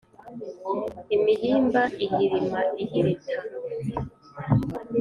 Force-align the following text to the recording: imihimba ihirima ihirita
imihimba 1.15 1.81
ihirima 2.05 2.59
ihirita 2.83 3.35